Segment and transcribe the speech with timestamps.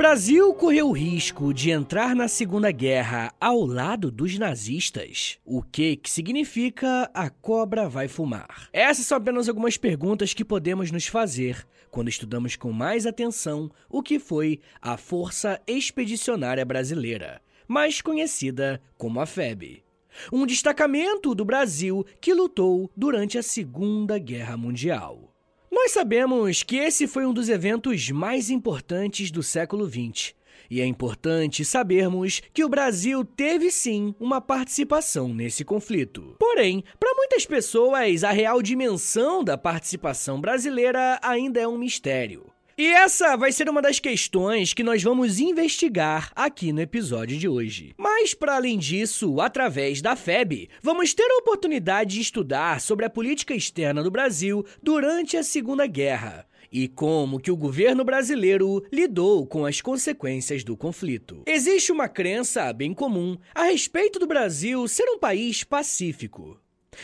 [0.00, 5.38] Brasil correu o risco de entrar na Segunda Guerra ao lado dos nazistas?
[5.44, 8.70] O que, que significa a cobra vai fumar?
[8.72, 14.02] Essas são apenas algumas perguntas que podemos nos fazer quando estudamos com mais atenção o
[14.02, 19.84] que foi a Força Expedicionária Brasileira, mais conhecida como a FEB.
[20.32, 25.29] Um destacamento do Brasil que lutou durante a Segunda Guerra Mundial.
[25.70, 30.34] Nós sabemos que esse foi um dos eventos mais importantes do século XX.
[30.68, 36.34] E é importante sabermos que o Brasil teve sim uma participação nesse conflito.
[36.40, 42.49] Porém, para muitas pessoas, a real dimensão da participação brasileira ainda é um mistério.
[42.80, 47.46] E essa vai ser uma das questões que nós vamos investigar aqui no episódio de
[47.46, 47.92] hoje.
[47.98, 53.10] Mas, para além disso, através da FEB, vamos ter a oportunidade de estudar sobre a
[53.10, 59.46] política externa do Brasil durante a Segunda Guerra e como que o governo brasileiro lidou
[59.46, 61.42] com as consequências do conflito.
[61.46, 66.58] Existe uma crença bem comum a respeito do Brasil ser um país pacífico.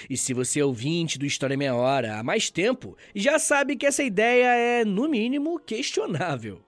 [0.09, 3.87] E se você é ouvinte do História Meia Hora há mais tempo, já sabe que
[3.87, 6.61] essa ideia é, no mínimo, questionável.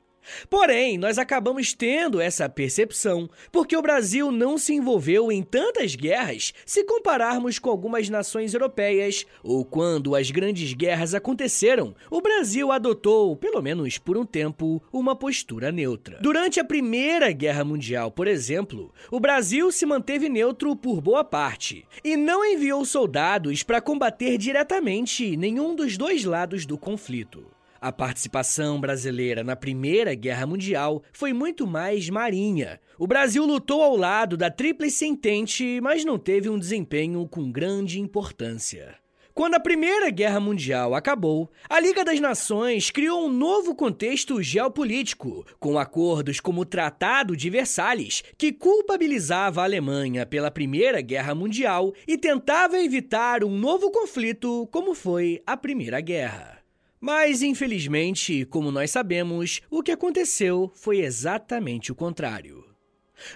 [0.48, 6.52] Porém, nós acabamos tendo essa percepção porque o Brasil não se envolveu em tantas guerras
[6.64, 13.36] se compararmos com algumas nações europeias, ou quando as grandes guerras aconteceram, o Brasil adotou,
[13.36, 16.18] pelo menos por um tempo, uma postura neutra.
[16.20, 21.86] Durante a Primeira Guerra Mundial, por exemplo, o Brasil se manteve neutro por boa parte
[22.04, 27.57] e não enviou soldados para combater diretamente nenhum dos dois lados do conflito.
[27.80, 32.80] A participação brasileira na Primeira Guerra Mundial foi muito mais marinha.
[32.98, 38.00] O Brasil lutou ao lado da Tríplice Entente, mas não teve um desempenho com grande
[38.00, 38.96] importância.
[39.32, 45.46] Quando a Primeira Guerra Mundial acabou, a Liga das Nações criou um novo contexto geopolítico,
[45.60, 51.94] com acordos como o Tratado de Versalhes, que culpabilizava a Alemanha pela Primeira Guerra Mundial
[52.08, 56.57] e tentava evitar um novo conflito como foi a Primeira Guerra.
[57.00, 62.64] Mas, infelizmente, como nós sabemos, o que aconteceu foi exatamente o contrário.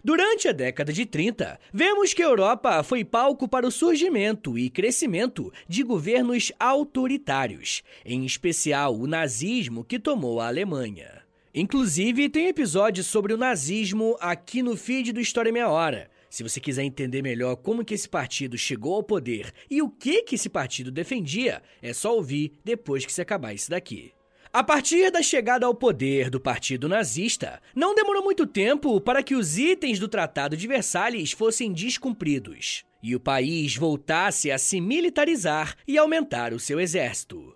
[0.03, 4.71] Durante a década de 30, vemos que a Europa foi palco para o surgimento e
[4.71, 11.23] crescimento de governos autoritários, em especial o nazismo que tomou a Alemanha.
[11.55, 16.59] Inclusive, tem episódio sobre o nazismo aqui no feed do História Meia Hora, se você
[16.59, 20.49] quiser entender melhor como que esse partido chegou ao poder e o que que esse
[20.49, 24.15] partido defendia, é só ouvir depois que se acabar isso daqui.
[24.51, 29.35] A partir da chegada ao poder do Partido Nazista, não demorou muito tempo para que
[29.35, 35.77] os itens do Tratado de Versalhes fossem descumpridos e o país voltasse a se militarizar
[35.87, 37.55] e aumentar o seu exército.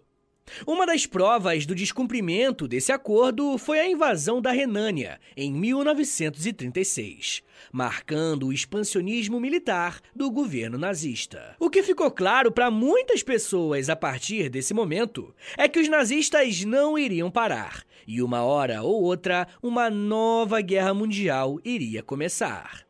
[0.66, 7.42] Uma das provas do descumprimento desse acordo foi a invasão da Renânia, em 1936,
[7.72, 11.56] marcando o expansionismo militar do governo nazista.
[11.58, 16.64] O que ficou claro para muitas pessoas a partir desse momento é que os nazistas
[16.64, 22.85] não iriam parar, e uma hora ou outra, uma nova guerra mundial iria começar.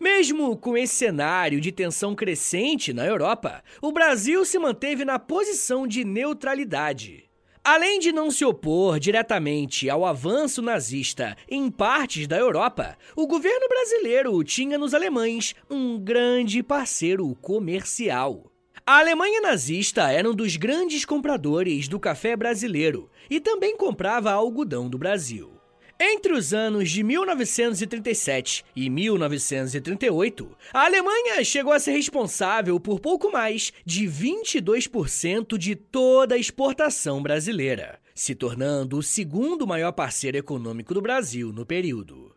[0.00, 5.86] Mesmo com esse cenário de tensão crescente na Europa, o Brasil se manteve na posição
[5.86, 7.30] de neutralidade.
[7.62, 13.68] Além de não se opor diretamente ao avanço nazista em partes da Europa, o governo
[13.68, 18.50] brasileiro tinha nos alemães um grande parceiro comercial.
[18.86, 24.88] A Alemanha nazista era um dos grandes compradores do café brasileiro e também comprava algodão
[24.88, 25.59] do Brasil.
[26.02, 33.30] Entre os anos de 1937 e 1938, a Alemanha chegou a ser responsável por pouco
[33.30, 40.94] mais de 22% de toda a exportação brasileira, se tornando o segundo maior parceiro econômico
[40.94, 42.29] do Brasil no período.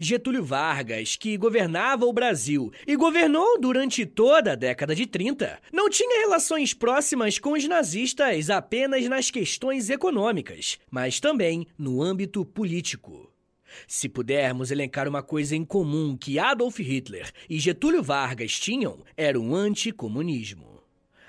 [0.00, 5.88] Getúlio Vargas, que governava o Brasil e governou durante toda a década de 30, não
[5.88, 13.32] tinha relações próximas com os nazistas apenas nas questões econômicas, mas também no âmbito político.
[13.86, 19.40] Se pudermos elencar uma coisa em comum que Adolf Hitler e Getúlio Vargas tinham, era
[19.40, 20.82] o anticomunismo.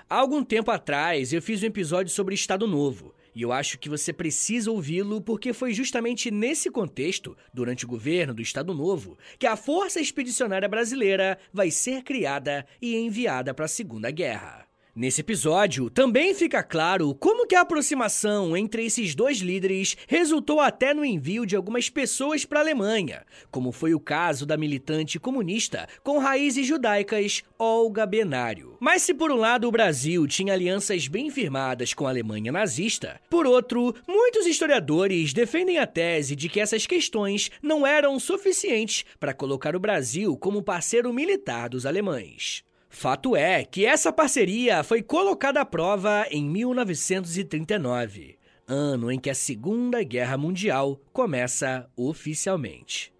[0.08, 3.88] Há algum tempo atrás eu fiz um episódio sobre Estado Novo, e eu acho que
[3.88, 9.46] você precisa ouvi-lo porque foi justamente nesse contexto, durante o governo do Estado Novo, que
[9.46, 14.63] a Força Expedicionária Brasileira vai ser criada e enviada para a Segunda Guerra.
[14.96, 20.94] Nesse episódio, também fica claro como que a aproximação entre esses dois líderes resultou até
[20.94, 25.88] no envio de algumas pessoas para a Alemanha, como foi o caso da militante comunista
[26.04, 28.76] com raízes judaicas Olga Benário.
[28.78, 33.20] Mas se por um lado o Brasil tinha alianças bem firmadas com a Alemanha nazista,
[33.28, 39.34] por outro, muitos historiadores defendem a tese de que essas questões não eram suficientes para
[39.34, 42.62] colocar o Brasil como parceiro militar dos alemães.
[42.94, 48.38] Fato é que essa parceria foi colocada à prova em 1939,
[48.68, 53.12] ano em que a Segunda Guerra Mundial começa oficialmente.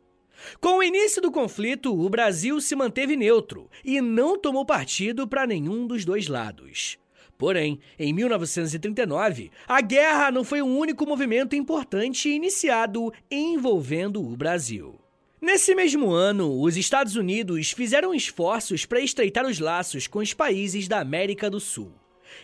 [0.61, 5.45] Com o início do conflito, o Brasil se manteve neutro e não tomou partido para
[5.45, 6.97] nenhum dos dois lados.
[7.37, 15.04] Porém, em 1939, a guerra não foi o único movimento importante iniciado envolvendo o Brasil.
[15.45, 20.89] Nesse mesmo ano, os Estados Unidos fizeram esforços para estreitar os laços com os países
[20.89, 21.93] da América do Sul.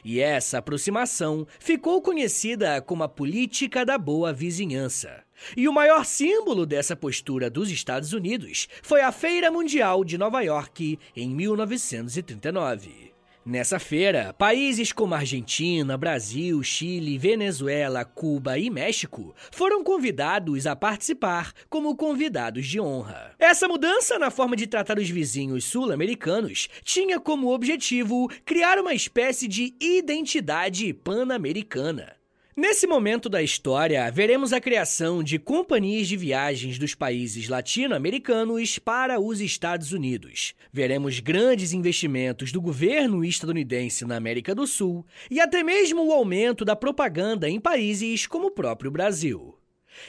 [0.04, 5.24] E essa aproximação ficou conhecida como a política da boa vizinhança.
[5.56, 10.42] E o maior símbolo dessa postura dos Estados Unidos foi a Feira Mundial de Nova
[10.42, 13.09] York em 1939.
[13.44, 21.54] Nessa feira, países como Argentina, Brasil, Chile, Venezuela, Cuba e México foram convidados a participar
[21.68, 23.34] como convidados de honra.
[23.38, 29.48] Essa mudança na forma de tratar os vizinhos sul-americanos tinha como objetivo criar uma espécie
[29.48, 32.19] de identidade pan-americana.
[32.60, 39.18] Nesse momento da história, veremos a criação de companhias de viagens dos países latino-americanos para
[39.18, 40.54] os Estados Unidos.
[40.70, 46.62] Veremos grandes investimentos do governo estadunidense na América do Sul e até mesmo o aumento
[46.62, 49.56] da propaganda em países como o próprio Brasil.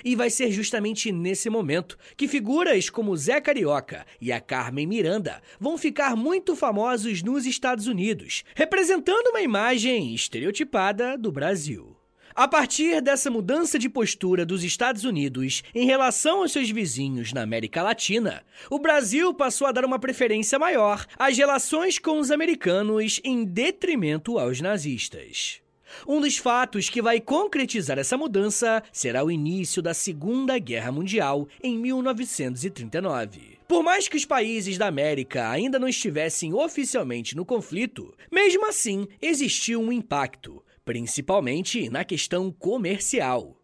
[0.03, 5.41] E vai ser justamente nesse momento que figuras como Zé Carioca e a Carmen Miranda
[5.57, 12.00] vão ficar muito famosos nos Estados Unidos, representando uma imagem estereotipada do Brasil.
[12.33, 17.41] A partir dessa mudança de postura dos Estados Unidos em relação aos seus vizinhos na
[17.41, 23.19] América Latina, o Brasil passou a dar uma preferência maior às relações com os americanos
[23.23, 25.61] em detrimento aos nazistas.
[26.07, 31.49] Um dos fatos que vai concretizar essa mudança será o início da Segunda Guerra Mundial
[31.61, 33.59] em 1939.
[33.67, 39.05] Por mais que os países da América ainda não estivessem oficialmente no conflito, mesmo assim
[39.21, 43.57] existiu um impacto, principalmente na questão comercial.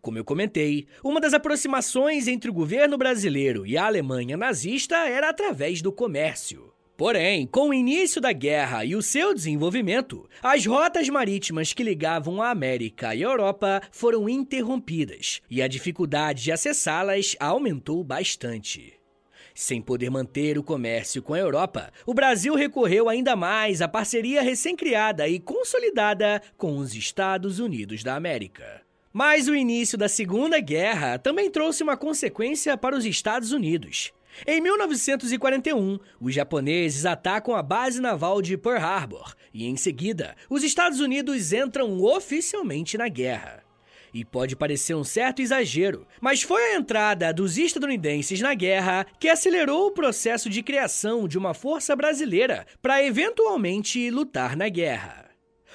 [0.00, 5.28] Como eu comentei, uma das aproximações entre o governo brasileiro e a Alemanha nazista era
[5.28, 6.72] através do comércio.
[6.96, 12.42] Porém, com o início da guerra e o seu desenvolvimento, as rotas marítimas que ligavam
[12.42, 18.97] a América e a Europa foram interrompidas e a dificuldade de acessá-las aumentou bastante.
[19.60, 24.40] Sem poder manter o comércio com a Europa, o Brasil recorreu ainda mais à parceria
[24.40, 28.82] recém-criada e consolidada com os Estados Unidos da América.
[29.12, 34.12] Mas o início da Segunda Guerra também trouxe uma consequência para os Estados Unidos.
[34.46, 40.62] Em 1941, os japoneses atacam a base naval de Pearl Harbor e, em seguida, os
[40.62, 43.67] Estados Unidos entram oficialmente na guerra.
[44.18, 49.28] E pode parecer um certo exagero, mas foi a entrada dos estadunidenses na guerra que
[49.28, 55.30] acelerou o processo de criação de uma força brasileira para eventualmente lutar na guerra.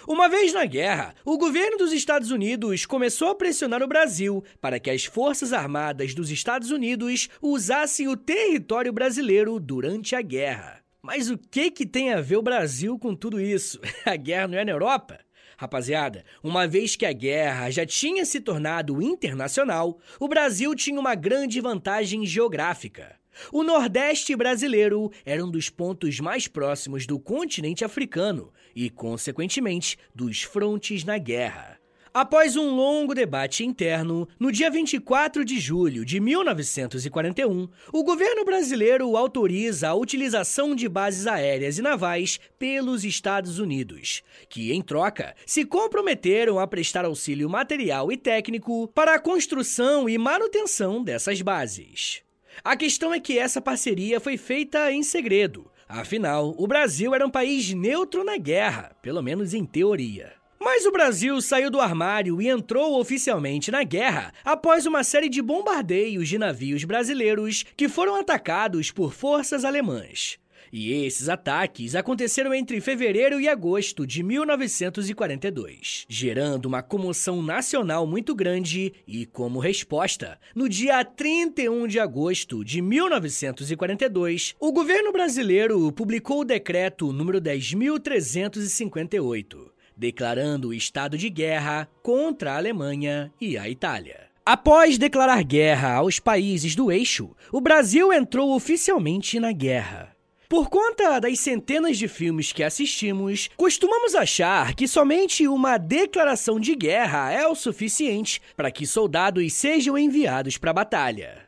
[0.05, 4.77] Uma vez na guerra, o governo dos Estados Unidos começou a pressionar o Brasil para
[4.77, 10.81] que as Forças Armadas dos Estados Unidos usassem o território brasileiro durante a guerra.
[11.01, 13.79] Mas o que, que tem a ver o Brasil com tudo isso?
[14.05, 15.19] A guerra não é na Europa?
[15.63, 21.15] Rapaziada, uma vez que a guerra já tinha se tornado internacional, o Brasil tinha uma
[21.15, 23.15] grande vantagem geográfica.
[23.49, 30.43] O Nordeste brasileiro era um dos pontos mais próximos do continente africano e, consequentemente, dos
[30.43, 31.82] frontes na guerra.
[32.13, 39.17] Após um longo debate interno, no dia 24 de julho de 1941, o governo brasileiro
[39.17, 45.65] autoriza a utilização de bases aéreas e navais pelos Estados Unidos, que, em troca, se
[45.65, 52.21] comprometeram a prestar auxílio material e técnico para a construção e manutenção dessas bases.
[52.63, 55.65] A questão é que essa parceria foi feita em segredo.
[55.89, 60.42] Afinal, o Brasil era um país neutro na guerra, pelo menos em teoria.
[60.63, 65.41] Mas o Brasil saiu do armário e entrou oficialmente na guerra após uma série de
[65.41, 70.39] bombardeios de navios brasileiros que foram atacados por forças alemãs.
[70.71, 78.33] E esses ataques aconteceram entre fevereiro e agosto de 1942, gerando uma comoção nacional muito
[78.33, 86.39] grande e, como resposta, no dia 31 de agosto de 1942, o governo brasileiro publicou
[86.39, 94.27] o decreto número 10358, declarando o estado de guerra contra a Alemanha e a Itália.
[94.45, 100.13] Após declarar guerra aos países do eixo, o Brasil entrou oficialmente na guerra.
[100.49, 106.75] Por conta das centenas de filmes que assistimos, costumamos achar que somente uma declaração de
[106.75, 111.47] guerra é o suficiente para que soldados sejam enviados para a batalha.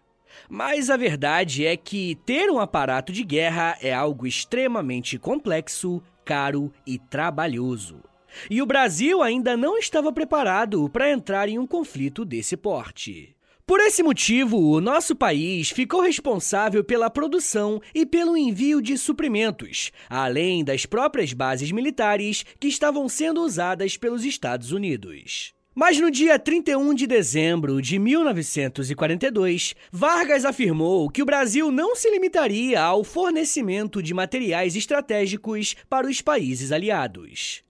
[0.49, 6.71] Mas a verdade é que ter um aparato de guerra é algo extremamente complexo, caro
[6.87, 8.01] e trabalhoso.
[8.49, 13.35] E o Brasil ainda não estava preparado para entrar em um conflito desse porte.
[13.67, 19.91] Por esse motivo, o nosso país ficou responsável pela produção e pelo envio de suprimentos,
[20.07, 25.55] além das próprias bases militares que estavam sendo usadas pelos Estados Unidos.
[25.73, 32.09] Mas no dia 31 de dezembro de 1942, Vargas afirmou que o Brasil não se
[32.11, 37.64] limitaria ao fornecimento de materiais estratégicos para os países aliados.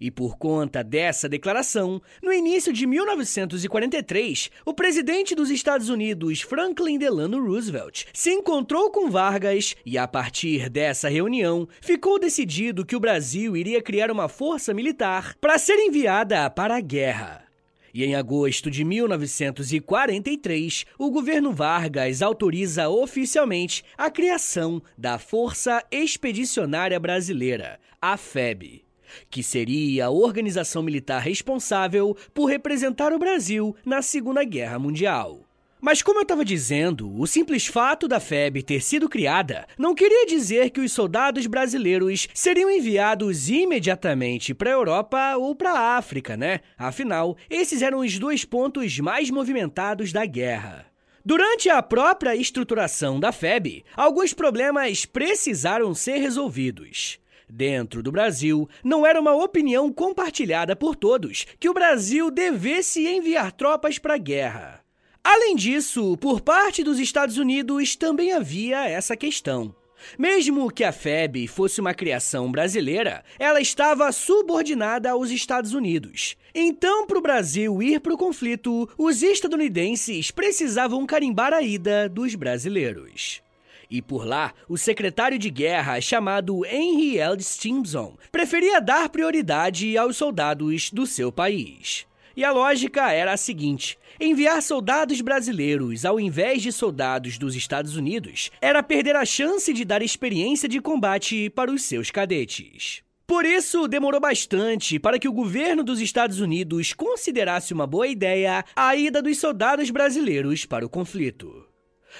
[0.00, 6.98] E por conta dessa declaração, no início de 1943, o presidente dos Estados Unidos, Franklin
[6.98, 13.00] Delano Roosevelt, se encontrou com Vargas e, a partir dessa reunião, ficou decidido que o
[13.00, 17.44] Brasil iria criar uma força militar para ser enviada para a guerra.
[17.92, 27.00] E em agosto de 1943, o governo Vargas autoriza oficialmente a criação da Força Expedicionária
[27.00, 28.88] Brasileira, a FEB
[29.30, 35.40] que seria a organização militar responsável por representar o Brasil na Segunda Guerra Mundial.
[35.80, 40.26] Mas como eu estava dizendo, o simples fato da FEB ter sido criada não queria
[40.26, 46.36] dizer que os soldados brasileiros seriam enviados imediatamente para a Europa ou para a África,
[46.36, 46.60] né?
[46.76, 50.84] Afinal, esses eram os dois pontos mais movimentados da guerra.
[51.24, 57.19] Durante a própria estruturação da FEB, alguns problemas precisaram ser resolvidos.
[57.52, 63.50] Dentro do Brasil, não era uma opinião compartilhada por todos que o Brasil devesse enviar
[63.50, 64.80] tropas para a guerra.
[65.22, 69.74] Além disso, por parte dos Estados Unidos também havia essa questão.
[70.16, 76.36] Mesmo que a FEB fosse uma criação brasileira, ela estava subordinada aos Estados Unidos.
[76.54, 82.34] Então, para o Brasil ir para o conflito, os estadunidenses precisavam carimbar a ida dos
[82.34, 83.42] brasileiros.
[83.90, 87.42] E por lá, o secretário de guerra, chamado Henry L.
[87.42, 92.06] Stimson, preferia dar prioridade aos soldados do seu país.
[92.36, 97.96] E a lógica era a seguinte: enviar soldados brasileiros ao invés de soldados dos Estados
[97.96, 103.02] Unidos era perder a chance de dar experiência de combate para os seus cadetes.
[103.26, 108.64] Por isso, demorou bastante para que o governo dos Estados Unidos considerasse uma boa ideia
[108.74, 111.69] a ida dos soldados brasileiros para o conflito.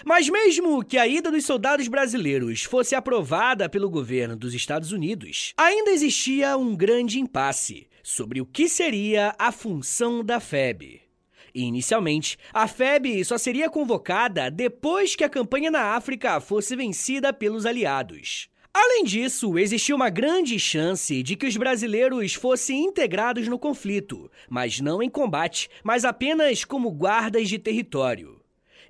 [0.05, 5.53] Mas mesmo que a ida dos soldados brasileiros fosse aprovada pelo governo dos Estados Unidos,
[5.57, 11.03] ainda existia um grande impasse sobre o que seria a função da FEB.
[11.55, 17.67] Inicialmente, a FEB só seria convocada depois que a campanha na África fosse vencida pelos
[17.67, 18.49] aliados.
[18.73, 24.81] Além disso, existia uma grande chance de que os brasileiros fossem integrados no conflito, mas
[24.81, 28.40] não em combate, mas apenas como guardas de território.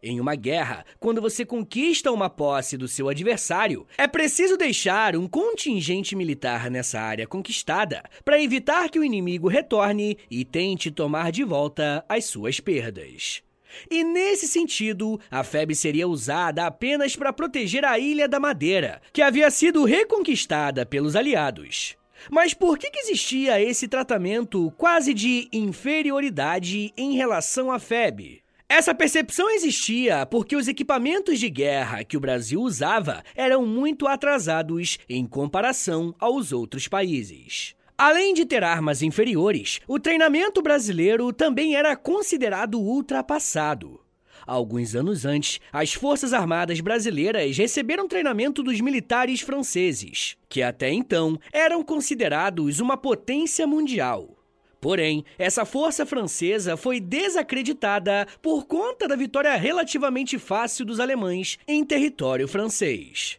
[0.02, 5.28] Em uma guerra, quando você conquista uma posse do seu adversário, é preciso deixar um
[5.28, 11.44] contingente militar nessa área conquistada para evitar que o inimigo retorne e tente tomar de
[11.44, 13.42] volta as suas perdas.
[13.90, 19.20] E nesse sentido, a FEB seria usada apenas para proteger a Ilha da Madeira, que
[19.20, 21.94] havia sido reconquistada pelos aliados.
[22.30, 28.42] Mas por que, que existia esse tratamento quase de inferioridade em relação à FEB?
[28.72, 34.96] Essa percepção existia porque os equipamentos de guerra que o Brasil usava eram muito atrasados
[35.08, 37.74] em comparação aos outros países.
[37.98, 44.00] Além de ter armas inferiores, o treinamento brasileiro também era considerado ultrapassado.
[44.46, 51.36] Alguns anos antes, as Forças Armadas brasileiras receberam treinamento dos militares franceses, que até então
[51.52, 54.39] eram considerados uma potência mundial.
[54.80, 61.84] Porém, essa força francesa foi desacreditada por conta da vitória relativamente fácil dos alemães em
[61.84, 63.38] território francês.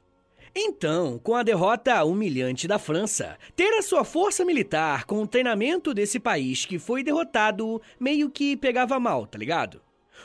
[0.55, 5.93] Então, com a derrota humilhante da França, ter a sua força militar com o treinamento
[5.93, 9.81] desse país que foi derrotado meio que pegava mal, tá ligado?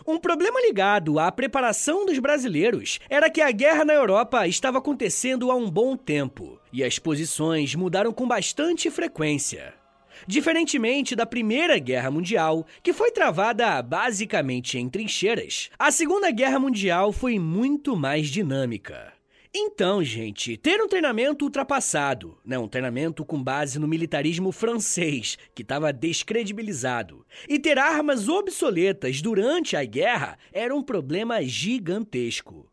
[0.07, 5.51] Um problema ligado à preparação dos brasileiros era que a guerra na Europa estava acontecendo
[5.51, 9.86] há um bom tempo e as posições mudaram com bastante frequência.
[10.27, 17.13] Diferentemente da Primeira Guerra Mundial, que foi travada basicamente em trincheiras, a Segunda Guerra Mundial
[17.13, 19.17] foi muito mais dinâmica.
[19.59, 25.63] Então, gente, ter um treinamento ultrapassado, né, um treinamento com base no militarismo francês, que
[25.63, 32.71] estava descredibilizado, e ter armas obsoletas durante a guerra era um problema gigantesco.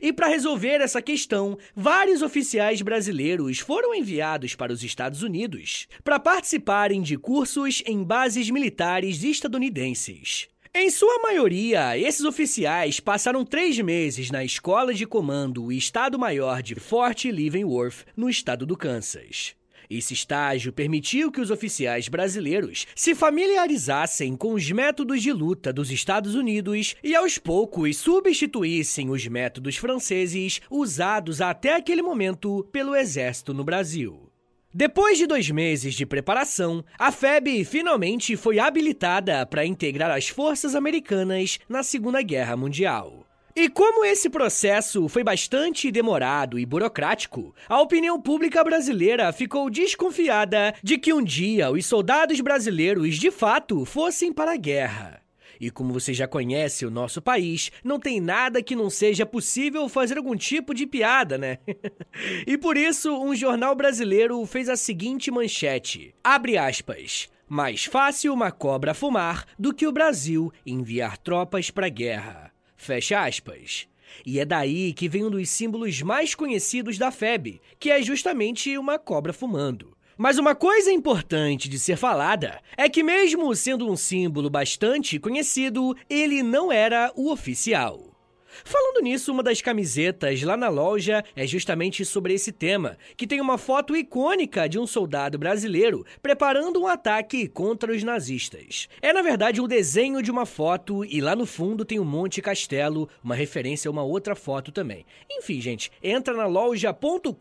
[0.00, 6.20] E para resolver essa questão, vários oficiais brasileiros foram enviados para os Estados Unidos para
[6.20, 10.48] participarem de cursos em bases militares estadunidenses.
[10.78, 17.24] Em sua maioria, esses oficiais passaram três meses na Escola de Comando Estado-Maior de Fort
[17.24, 19.55] Leavenworth, no estado do Kansas.
[19.88, 25.90] Esse estágio permitiu que os oficiais brasileiros se familiarizassem com os métodos de luta dos
[25.90, 33.54] Estados Unidos e, aos poucos, substituíssem os métodos franceses usados até aquele momento pelo Exército
[33.54, 34.30] no Brasil.
[34.78, 40.74] Depois de dois meses de preparação, a FEB finalmente foi habilitada para integrar as forças
[40.74, 43.25] americanas na Segunda Guerra Mundial.
[43.58, 50.74] E como esse processo foi bastante demorado e burocrático, a opinião pública brasileira ficou desconfiada
[50.82, 55.22] de que um dia os soldados brasileiros de fato fossem para a guerra.
[55.58, 59.88] E como você já conhece o nosso país, não tem nada que não seja possível
[59.88, 61.56] fazer algum tipo de piada, né?
[62.46, 67.30] e por isso, um jornal brasileiro fez a seguinte manchete: abre aspas.
[67.48, 72.45] Mais fácil uma cobra fumar do que o Brasil enviar tropas para a guerra.
[72.76, 73.88] Fecha aspas.
[74.24, 78.76] E é daí que vem um dos símbolos mais conhecidos da FEB, que é justamente
[78.78, 79.96] uma cobra fumando.
[80.16, 85.94] Mas uma coisa importante de ser falada é que, mesmo sendo um símbolo bastante conhecido,
[86.08, 88.15] ele não era o oficial.
[88.64, 93.40] Falando nisso, uma das camisetas lá na loja é justamente sobre esse tema, que tem
[93.40, 98.88] uma foto icônica de um soldado brasileiro preparando um ataque contra os nazistas.
[99.00, 102.40] É na verdade um desenho de uma foto e lá no fundo tem um Monte
[102.40, 105.04] Castelo, uma referência a uma outra foto também.
[105.30, 107.32] Enfim, gente, entra na loja.com.br,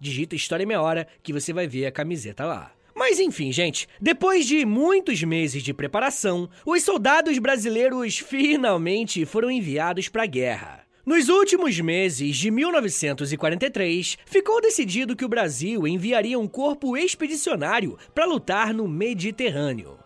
[0.00, 2.75] digita História Meia Hora que você vai ver a camiseta lá.
[2.96, 10.08] Mas enfim, gente, depois de muitos meses de preparação, os soldados brasileiros finalmente foram enviados
[10.08, 10.80] para a guerra.
[11.04, 18.24] Nos últimos meses de 1943, ficou decidido que o Brasil enviaria um corpo expedicionário para
[18.24, 19.98] lutar no Mediterrâneo.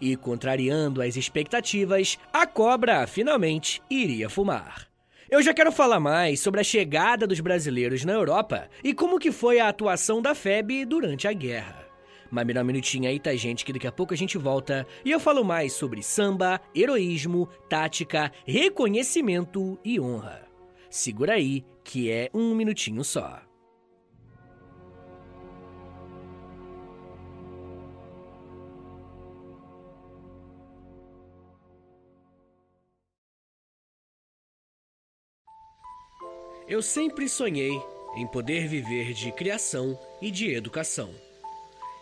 [0.00, 4.86] E, contrariando as expectativas, a cobra finalmente iria fumar.
[5.28, 9.32] Eu já quero falar mais sobre a chegada dos brasileiros na Europa e como que
[9.32, 11.85] foi a atuação da FEB durante a guerra.
[12.30, 13.64] Mas me dá um minutinho aí, tá, gente?
[13.64, 18.32] Que daqui a pouco a gente volta e eu falo mais sobre samba, heroísmo, tática,
[18.46, 20.46] reconhecimento e honra.
[20.90, 23.42] Segura aí, que é um minutinho só.
[36.68, 37.80] Eu sempre sonhei
[38.16, 41.25] em poder viver de criação e de educação.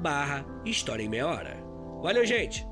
[0.00, 1.56] barra História em Meia Hora.
[2.02, 2.66] Valeu, gente!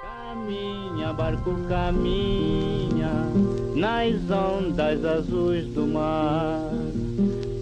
[0.00, 3.10] Caminha, barco caminha
[3.74, 6.70] nas ondas azuis do mar.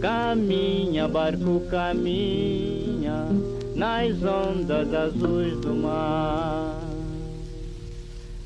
[0.00, 3.26] Caminha, barco caminha
[3.74, 6.79] nas ondas azuis do mar.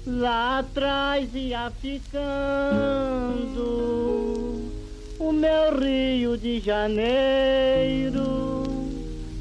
[0.07, 2.25] Lá atrás ia ficando
[5.19, 8.21] o meu Rio de Janeiro,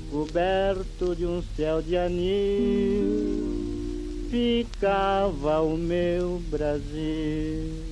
[0.09, 3.43] coberto de um céu de anil,
[4.31, 7.83] ficava o meu Brasil.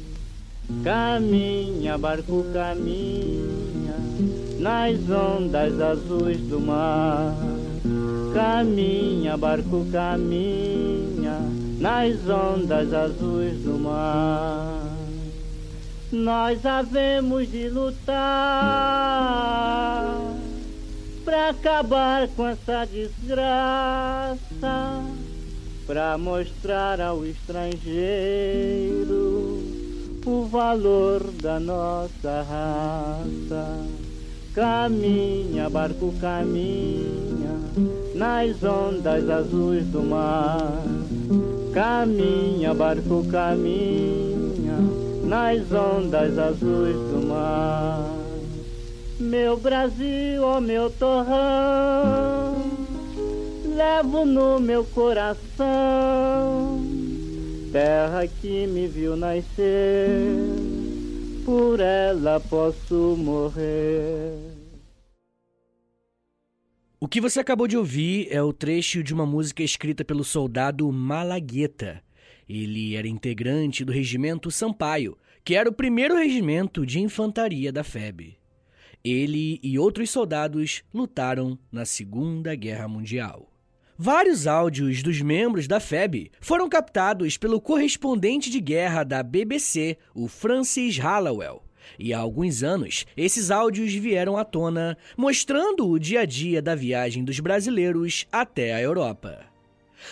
[0.82, 3.98] Caminha, barco caminha,
[4.60, 7.36] nas ondas azuis do mar.
[8.34, 11.38] Caminha, barco caminha,
[11.82, 14.84] nas ondas azuis do mar.
[16.12, 18.12] Nós havemos de lutar
[21.26, 24.38] para acabar com essa desgraça,
[25.88, 27.92] para mostrar ao estrangeiro
[30.24, 33.88] o valor da nossa raça.
[34.54, 37.60] Caminha, barco caminha,
[38.14, 40.84] nas ondas azuis do mar.
[41.74, 44.78] Caminha, barco caminha,
[45.24, 48.06] nas ondas azuis do mar.
[49.18, 52.56] Meu Brasil, ó oh meu torrão,
[53.74, 55.40] levo no meu coração,
[57.72, 60.20] terra que me viu nascer,
[61.46, 64.61] por ela posso morrer.
[67.04, 70.92] O que você acabou de ouvir é o trecho de uma música escrita pelo soldado
[70.92, 72.00] Malagueta.
[72.48, 78.38] Ele era integrante do regimento Sampaio, que era o primeiro regimento de infantaria da FEB.
[79.04, 83.50] Ele e outros soldados lutaram na Segunda Guerra Mundial.
[83.98, 90.28] Vários áudios dos membros da FEB foram captados pelo correspondente de guerra da BBC, o
[90.28, 91.64] Francis Hallowell.
[91.98, 96.76] E há alguns anos, esses áudios vieram à tona, mostrando o dia a dia da
[96.76, 99.52] viagem dos brasileiros até a Europa.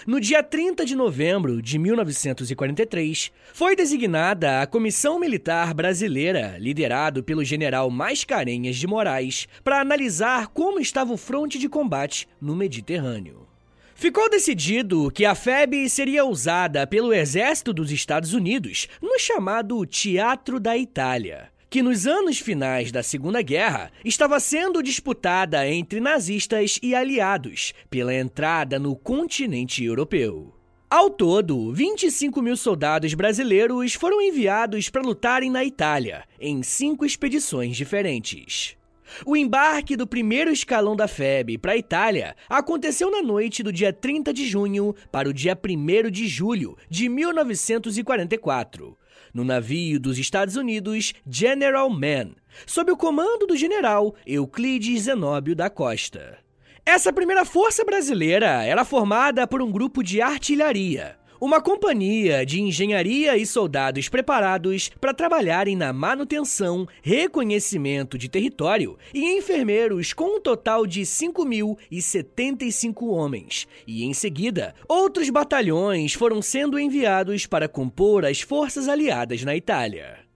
[0.05, 7.43] No dia 30 de novembro de 1943, foi designada a Comissão Militar Brasileira, liderado pelo
[7.43, 13.47] general Mascarenhas de Moraes, para analisar como estava o fronte de combate no Mediterrâneo.
[13.95, 20.57] Ficou decidido que a FEB seria usada pelo Exército dos Estados Unidos no chamado Teatro
[20.57, 26.95] da Itália, que nos anos finais da Segunda Guerra estava sendo disputada entre nazistas e
[26.95, 30.55] aliados pela entrada no continente europeu.
[30.89, 37.77] Ao todo, 25 mil soldados brasileiros foram enviados para lutarem na Itália, em cinco expedições
[37.77, 38.75] diferentes.
[39.25, 43.93] O embarque do primeiro escalão da FEB para a Itália aconteceu na noite do dia
[43.93, 48.97] 30 de junho para o dia 1 de julho de 1944,
[49.33, 55.69] no navio dos Estados Unidos General Mann, sob o comando do general Euclides Zenóbio da
[55.69, 56.37] Costa.
[56.85, 63.37] Essa primeira força brasileira era formada por um grupo de artilharia, uma companhia de engenharia
[63.37, 70.85] e soldados preparados para trabalharem na manutenção, reconhecimento de território e enfermeiros com um total
[70.85, 73.67] de 5.075 homens.
[73.87, 80.28] E em seguida, outros batalhões foram sendo enviados para compor as forças aliadas na Itália.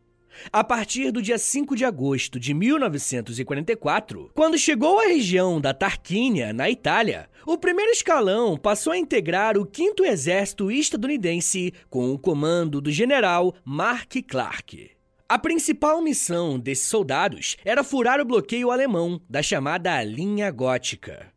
[0.51, 6.53] A partir do dia 5 de agosto de 1944, quando chegou à região da Tarquínia,
[6.53, 12.79] na Itália, o primeiro escalão passou a integrar o 5 Exército estadunidense com o comando
[12.79, 14.91] do general Mark Clark.
[15.27, 21.32] A principal missão desses soldados era furar o bloqueio alemão da chamada Linha Gótica.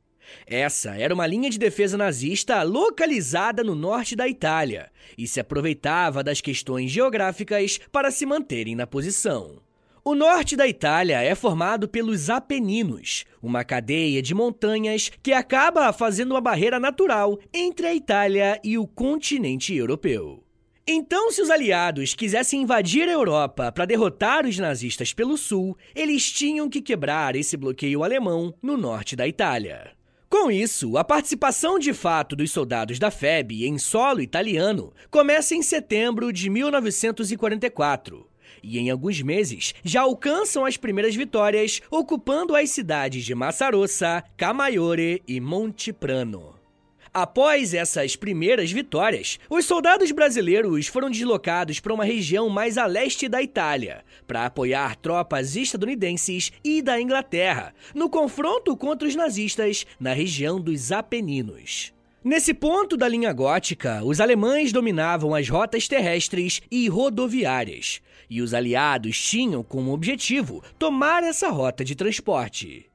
[0.46, 6.22] Essa era uma linha de defesa nazista localizada no norte da Itália e se aproveitava
[6.22, 9.60] das questões geográficas para se manterem na posição.
[10.04, 16.30] O norte da Itália é formado pelos Apeninos, uma cadeia de montanhas que acaba fazendo
[16.30, 20.44] uma barreira natural entre a Itália e o continente europeu.
[20.86, 26.30] Então, se os aliados quisessem invadir a Europa para derrotar os nazistas pelo sul, eles
[26.30, 29.95] tinham que quebrar esse bloqueio alemão no norte da Itália.
[30.28, 35.62] Com isso, a participação de fato dos soldados da FEB em solo italiano começa em
[35.62, 38.26] setembro de 1944
[38.62, 45.22] e em alguns meses já alcançam as primeiras vitórias, ocupando as cidades de Massarossa, Camaiore
[45.28, 46.55] e Monteprano.
[47.18, 53.26] Após essas primeiras vitórias, os soldados brasileiros foram deslocados para uma região mais a leste
[53.26, 60.12] da Itália, para apoiar tropas estadunidenses e da Inglaterra no confronto contra os nazistas na
[60.12, 61.90] região dos Apeninos.
[62.22, 68.52] Nesse ponto da linha gótica, os alemães dominavam as rotas terrestres e rodoviárias, e os
[68.52, 72.90] aliados tinham como objetivo tomar essa rota de transporte.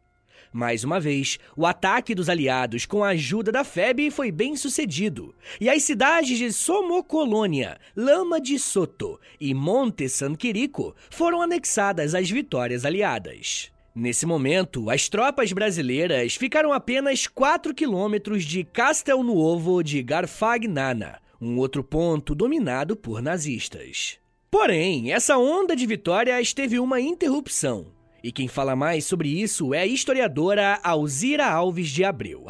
[0.54, 5.34] Mais uma vez, o ataque dos aliados com a ajuda da FEB foi bem sucedido,
[5.62, 12.30] e as cidades de Somocolônia, Lama de Soto e Monte San Quirico foram anexadas às
[12.30, 13.72] vitórias aliadas.
[13.96, 21.58] Nesse momento, as tropas brasileiras ficaram apenas 4 quilômetros de Castel Nuovo de Garfagnana, um
[21.58, 24.18] outro ponto dominado por nazistas.
[24.50, 28.01] Porém, essa onda de vitórias teve uma interrupção.
[28.24, 32.46] E quem fala mais sobre isso é a historiadora Alzira Alves de Abreu.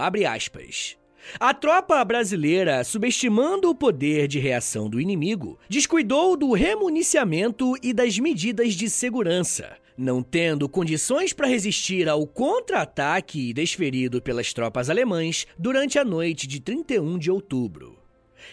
[1.39, 8.17] A tropa brasileira, subestimando o poder de reação do inimigo, descuidou do remuniciamento e das
[8.19, 15.99] medidas de segurança, não tendo condições para resistir ao contra-ataque desferido pelas tropas alemãs durante
[15.99, 17.99] a noite de 31 de outubro.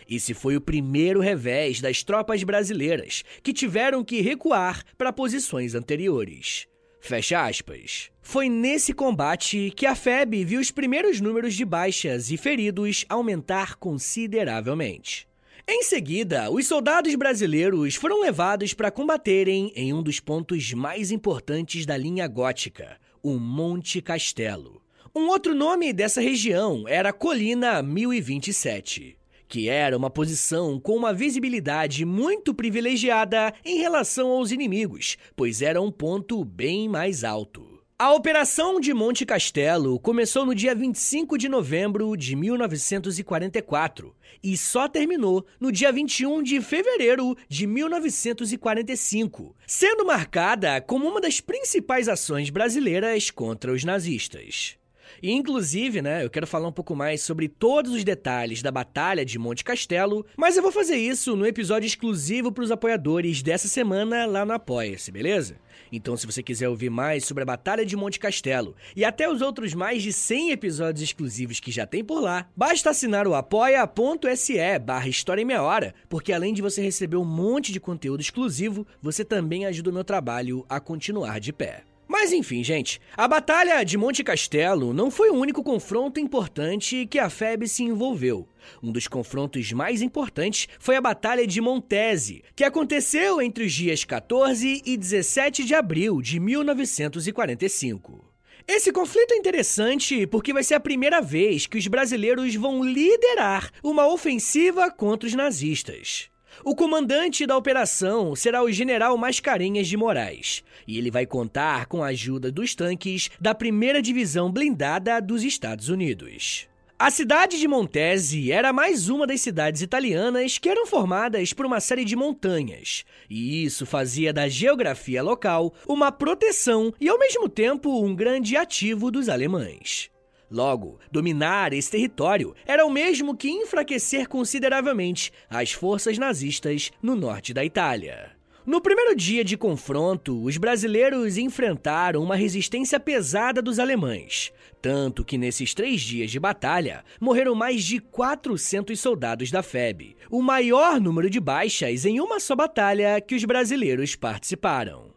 [0.09, 6.69] Esse foi o primeiro revés das tropas brasileiras, que tiveram que recuar para posições anteriores.
[7.01, 8.11] Fecha aspas.
[8.21, 13.77] Foi nesse combate que a FEB viu os primeiros números de baixas e feridos aumentar
[13.77, 15.27] consideravelmente.
[15.67, 21.85] Em seguida, os soldados brasileiros foram levados para combaterem em um dos pontos mais importantes
[21.85, 24.83] da linha gótica, o Monte Castelo.
[25.15, 29.18] Um outro nome dessa região era Colina 1027
[29.49, 35.81] que era uma posição com uma visibilidade muito privilegiada em relação aos inimigos, pois era
[35.81, 37.79] um ponto bem mais alto.
[38.01, 44.87] A Operação de Monte Castelo começou no dia 25 de novembro de 1944 e só
[44.87, 52.51] terminou no dia 21 de fevereiro de 1945, sendo marcada como uma das principais ações
[52.51, 54.78] brasileiras contra os nazistas.
[55.23, 59.25] E, inclusive, né, eu quero falar um pouco mais sobre todos os detalhes da Batalha
[59.25, 63.69] de Monte Castelo, mas eu vou fazer isso no episódio exclusivo para os apoiadores dessa
[63.69, 65.57] semana lá no Apoia-se, beleza?
[65.91, 69.41] Então, se você quiser ouvir mais sobre a Batalha de Monte Castelo e até os
[69.41, 74.79] outros mais de 100 episódios exclusivos que já tem por lá, basta assinar o apoia.se
[74.81, 78.87] barra História em Meia Hora, porque além de você receber um monte de conteúdo exclusivo,
[79.01, 81.88] você também ajuda o meu trabalho a continuar de pé.
[82.21, 87.17] Mas enfim, gente, a Batalha de Monte Castelo não foi o único confronto importante que
[87.17, 88.49] a FEB se envolveu.
[88.83, 94.05] Um dos confrontos mais importantes foi a Batalha de Montese, que aconteceu entre os dias
[94.05, 98.25] 14 e 17 de abril de 1945.
[98.67, 103.71] Esse conflito é interessante porque vai ser a primeira vez que os brasileiros vão liderar
[103.81, 106.29] uma ofensiva contra os nazistas.
[106.69, 112.05] O comandante da operação será o general Mascarenhas de Moraes, e ele vai contar com
[112.05, 116.69] a ajuda dos tanques da primeira divisão blindada dos Estados Unidos.
[116.99, 121.81] A cidade de Montese era mais uma das cidades italianas que eram formadas por uma
[121.81, 128.05] série de montanhas, e isso fazia da geografia local uma proteção e, ao mesmo tempo,
[128.05, 130.11] um grande ativo dos alemães.
[130.51, 137.53] Logo, dominar esse território era o mesmo que enfraquecer consideravelmente as forças nazistas no norte
[137.53, 138.39] da Itália.
[138.69, 145.39] No primeiro dia de confronto, os brasileiros enfrentaram uma resistência pesada dos alemães, tanto que
[145.39, 151.31] nesses três dias de batalha morreram mais de 400 soldados da FEB, o maior número
[151.31, 155.08] de baixas em uma só batalha que os brasileiros participaram.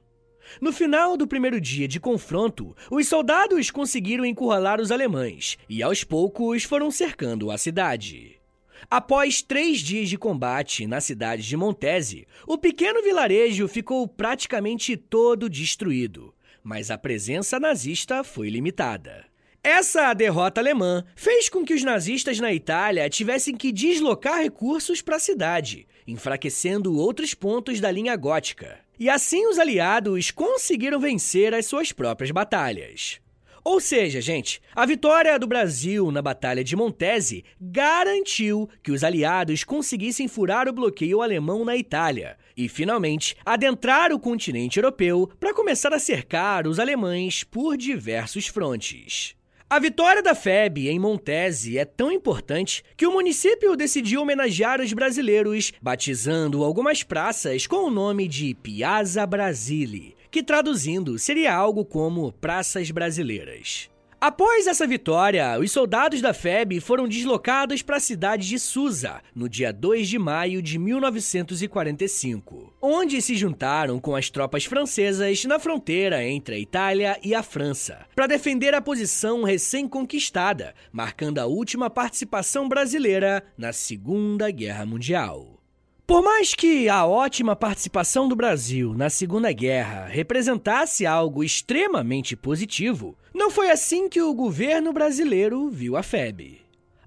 [0.60, 6.04] No final do primeiro dia de confronto, os soldados conseguiram encurralar os alemães e, aos
[6.04, 8.42] poucos, foram cercando a cidade.
[8.90, 15.50] Após três dias de combate na cidade de Montese, o pequeno vilarejo ficou praticamente todo
[15.50, 16.34] destruído,
[16.64, 19.26] mas a presença nazista foi limitada.
[19.64, 25.18] Essa derrota alemã fez com que os nazistas na Itália tivessem que deslocar recursos para
[25.18, 28.80] a cidade, enfraquecendo outros pontos da linha gótica.
[29.02, 33.20] E assim os aliados conseguiram vencer as suas próprias batalhas.
[33.64, 39.64] Ou seja, gente, a vitória do Brasil na Batalha de Montese garantiu que os aliados
[39.64, 45.92] conseguissem furar o bloqueio alemão na Itália e, finalmente, adentrar o continente europeu para começar
[45.96, 49.36] a cercar os alemães por diversos frontes.
[49.72, 54.92] A vitória da FEB em Montese é tão importante que o município decidiu homenagear os
[54.92, 62.34] brasileiros, batizando algumas praças com o nome de Piazza Brasile, que traduzindo seria algo como
[62.34, 63.90] Praças Brasileiras.
[64.22, 69.50] Após essa vitória, os soldados da FEB foram deslocados para a cidade de Susa, no
[69.50, 76.24] dia 2 de maio de 1945, onde se juntaram com as tropas francesas na fronteira
[76.24, 82.70] entre a Itália e a França, para defender a posição recém-conquistada, marcando a última participação
[82.70, 85.61] brasileira na Segunda Guerra Mundial.
[86.06, 93.18] Por mais que a ótima participação do Brasil na Segunda Guerra representasse algo extremamente positivo,
[93.34, 96.60] não foi assim que o governo brasileiro viu a FEB.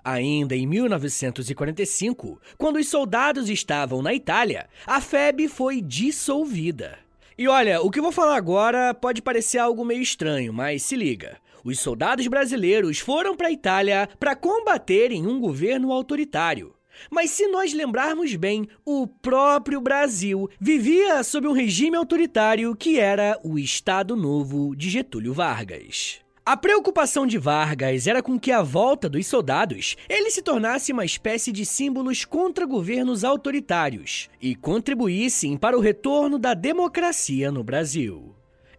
[0.02, 6.98] Ainda em 1945, quando os soldados estavam na Itália, a FEB foi dissolvida.
[7.36, 11.36] E olha, o que vou falar agora pode parecer algo meio estranho, mas se liga.
[11.64, 16.74] Os soldados brasileiros foram para a Itália para combaterem um governo autoritário.
[17.10, 23.38] Mas se nós lembrarmos bem, o próprio Brasil vivia sob um regime autoritário que era
[23.42, 26.24] o Estado Novo de Getúlio Vargas.
[26.46, 31.04] A preocupação de Vargas era com que a volta dos soldados ele se tornasse uma
[31.04, 38.34] espécie de símbolos contra governos autoritários e contribuíssem para o retorno da democracia no Brasil.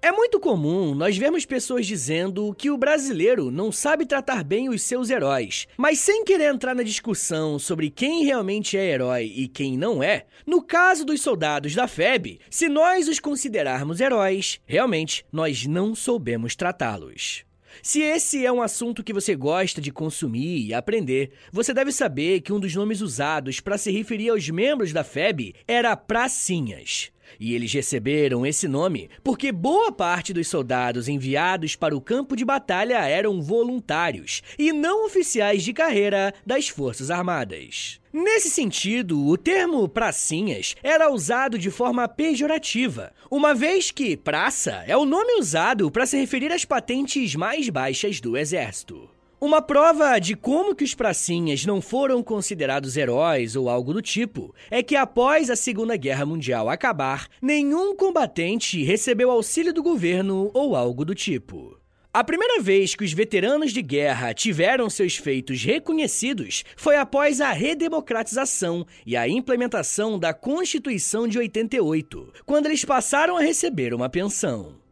[0.05, 4.83] É muito comum nós vermos pessoas dizendo que o brasileiro não sabe tratar bem os
[4.83, 9.75] seus heróis, mas sem querer entrar na discussão sobre quem realmente é herói e quem
[9.75, 15.65] não é, no caso dos soldados da FEB, se nós os considerarmos heróis, realmente nós
[15.65, 17.43] não soubemos tratá-los.
[17.81, 22.41] Se esse é um assunto que você gosta de consumir e aprender, você deve saber
[22.41, 27.11] que um dos nomes usados para se referir aos membros da FEB era Pracinhas.
[27.39, 32.45] E eles receberam esse nome porque boa parte dos soldados enviados para o campo de
[32.45, 37.99] batalha eram voluntários e não oficiais de carreira das Forças Armadas.
[38.13, 44.95] Nesse sentido, o termo pracinhas era usado de forma pejorativa, uma vez que praça é
[44.95, 49.14] o nome usado para se referir às patentes mais baixas do exército.
[49.39, 54.55] Uma prova de como que os pracinhas não foram considerados heróis ou algo do tipo
[54.71, 60.73] é que após a Segunda Guerra Mundial acabar, nenhum combatente recebeu auxílio do governo ou
[60.73, 61.77] algo do tipo.
[62.13, 67.51] A primeira vez que os veteranos de guerra tiveram seus feitos reconhecidos foi após a
[67.51, 74.84] redemocratização e a implementação da Constituição de 88, quando eles passaram a receber uma pensão.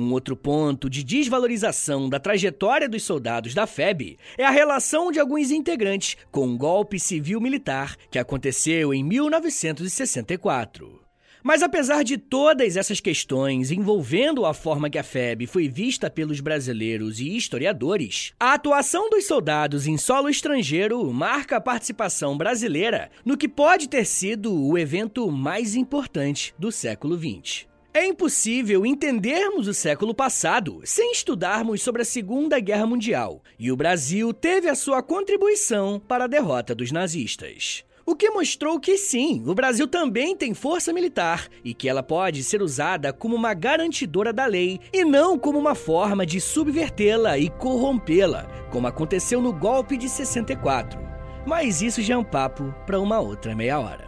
[0.00, 5.18] Um outro ponto de desvalorização da trajetória dos soldados da FEB é a relação de
[5.18, 11.00] alguns integrantes com o um golpe civil-militar que aconteceu em 1964.
[11.42, 16.38] Mas apesar de todas essas questões envolvendo a forma que a FEB foi vista pelos
[16.38, 23.36] brasileiros e historiadores, a atuação dos soldados em solo estrangeiro marca a participação brasileira no
[23.36, 27.67] que pode ter sido o evento mais importante do século XX.
[27.92, 33.76] É impossível entendermos o século passado sem estudarmos sobre a Segunda Guerra Mundial, e o
[33.76, 37.84] Brasil teve a sua contribuição para a derrota dos nazistas.
[38.04, 42.42] O que mostrou que sim, o Brasil também tem força militar e que ela pode
[42.42, 47.50] ser usada como uma garantidora da lei e não como uma forma de subvertê-la e
[47.50, 50.98] corrompê-la, como aconteceu no golpe de 64.
[51.46, 54.07] Mas isso já é um papo para uma outra meia hora.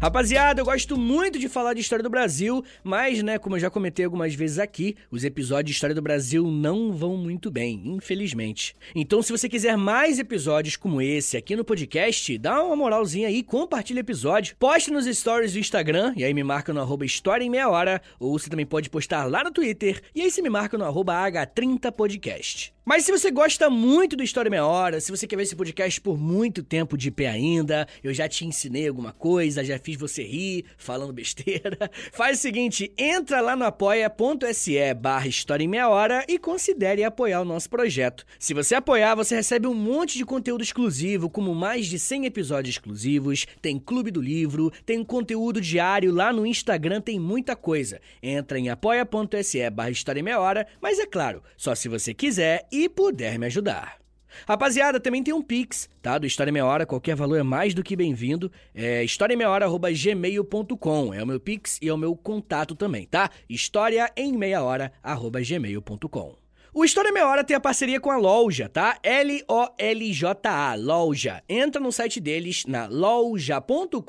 [0.00, 3.70] Rapaziada, eu gosto muito de falar de história do Brasil, mas, né, como eu já
[3.70, 8.76] comentei algumas vezes aqui, os episódios de história do Brasil não vão muito bem, infelizmente.
[8.94, 13.42] Então, se você quiser mais episódios como esse aqui no podcast, dá uma moralzinha aí,
[13.42, 17.44] compartilha o episódio, poste nos stories do Instagram, e aí me marca no arroba História
[17.44, 20.50] em Meia Hora, ou você também pode postar lá no Twitter, e aí você me
[20.50, 22.76] marca no arroba H30podcast.
[22.88, 26.00] Mas se você gosta muito do História Meia Hora, se você quer ver esse podcast
[26.00, 30.22] por muito tempo de pé ainda, eu já te ensinei alguma coisa, já fiz você
[30.22, 36.24] rir falando besteira, faz o seguinte, entra lá no apoia.se barra História em Meia Hora
[36.28, 38.24] e considere apoiar o nosso projeto.
[38.38, 42.74] Se você apoiar, você recebe um monte de conteúdo exclusivo, como mais de 100 episódios
[42.74, 48.00] exclusivos, tem Clube do Livro, tem conteúdo diário lá no Instagram, tem muita coisa.
[48.22, 52.66] Entra em apoia.se barra História em Meia Hora, mas é claro, só se você quiser
[52.70, 54.05] e puder me ajudar.
[54.46, 56.18] Rapaziada, também tem um Pix, tá?
[56.18, 58.50] Do História Meia Hora, qualquer valor é mais do que bem-vindo.
[58.74, 61.14] É historiaemmeiahora.gmail.com.
[61.14, 63.30] É o meu Pix e é o meu contato também, tá?
[63.48, 66.45] História em meia hora, gmail.com.
[66.78, 68.98] O História Meia Hora tem a parceria com a Loja, tá?
[69.02, 71.42] L-O-L-J-A, Loja.
[71.48, 74.02] Entra no site deles, na loja.com.br,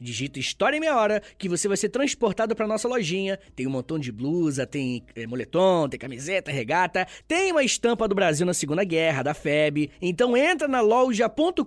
[0.00, 3.40] digita História Meia Hora, que você vai ser transportado pra nossa lojinha.
[3.56, 8.14] Tem um montão de blusa, tem é, moletom, tem camiseta, regata, tem uma estampa do
[8.14, 9.90] Brasil na Segunda Guerra, da FEB.
[10.00, 11.64] Então entra na loja.com.br,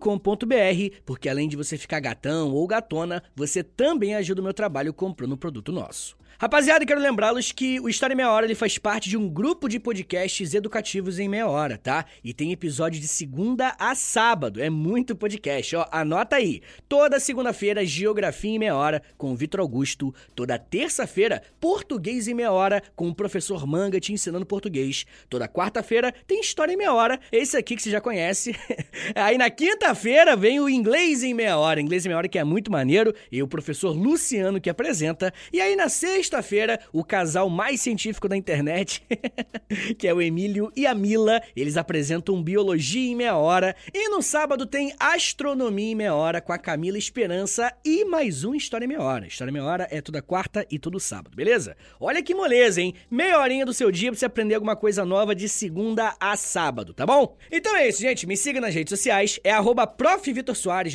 [1.06, 5.34] porque além de você ficar gatão ou gatona, você também ajuda o meu trabalho comprando
[5.34, 6.21] um produto nosso.
[6.42, 9.70] Rapaziada, quero lembrá-los que o História em Meia Hora ele faz parte de um grupo
[9.70, 12.04] de podcasts educativos em meia hora, tá?
[12.24, 14.60] E tem episódio de segunda a sábado.
[14.60, 15.86] É muito podcast, ó.
[15.92, 16.64] Anota aí.
[16.90, 20.16] Toda segunda-feira, Geografia em Meia Hora com o Vitor Augusto.
[20.34, 25.06] Toda terça-feira, Português em Meia Hora com o professor Manga te ensinando português.
[25.30, 27.20] Toda quarta-feira tem História em Meia Hora.
[27.32, 28.56] Esse aqui que você já conhece.
[29.14, 31.80] aí na quinta-feira vem o Inglês em Meia Hora.
[31.80, 33.14] Inglês em Meia Hora que é muito maneiro.
[33.32, 35.32] E o professor Luciano que apresenta.
[35.54, 39.04] E aí na sexta sexta-feira, o casal mais científico da internet,
[40.00, 43.76] que é o Emílio e a Mila, eles apresentam Biologia em Meia Hora.
[43.94, 48.56] E no sábado tem Astronomia em Meia Hora com a Camila Esperança e mais um
[48.56, 49.28] História em Meia Hora.
[49.28, 51.76] História em Meia Hora é toda quarta e todo sábado, beleza?
[52.00, 52.94] Olha que moleza, hein?
[53.10, 56.94] Meia horinha do seu dia pra você aprender alguma coisa nova de segunda a sábado,
[56.94, 57.36] tá bom?
[57.52, 58.26] Então é isso, gente.
[58.26, 59.38] Me siga nas redes sociais.
[59.44, 59.86] É arroba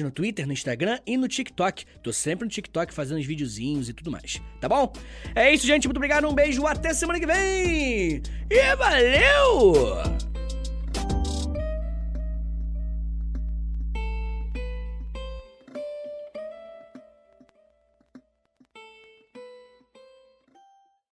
[0.01, 1.84] no Twitter, no Instagram e no TikTok.
[2.03, 4.91] Tô sempre no TikTok fazendo uns videozinhos e tudo mais, tá bom?
[5.35, 5.87] É isso, gente.
[5.87, 6.29] Muito obrigado.
[6.29, 6.66] Um beijo.
[6.66, 8.22] Até semana que vem.
[8.51, 10.36] E valeu!